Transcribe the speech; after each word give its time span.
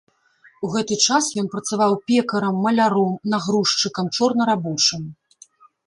У 0.67 0.69
гэты 0.75 0.97
час 1.07 1.27
ён 1.41 1.51
працаваў 1.55 1.93
пекарам, 2.09 2.55
маляром, 2.65 3.13
нагрузчыкам, 3.35 4.13
чорнарабочым. 4.17 5.03